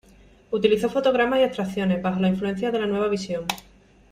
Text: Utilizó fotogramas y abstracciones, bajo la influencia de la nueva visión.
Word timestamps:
Utilizó 0.49 0.89
fotogramas 0.89 1.39
y 1.39 1.43
abstracciones, 1.43 2.01
bajo 2.01 2.19
la 2.19 2.29
influencia 2.29 2.71
de 2.71 2.79
la 2.79 2.87
nueva 2.87 3.07
visión. 3.07 3.45